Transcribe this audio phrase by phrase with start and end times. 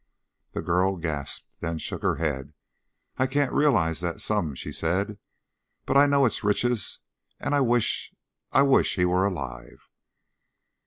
[0.53, 2.53] The girl gasped, then shook her head.
[3.17, 5.19] "I can't realize that sum," she said.
[5.85, 7.01] "But I know it's riches,
[7.39, 8.11] and I wish
[8.51, 9.89] I wish he were alive."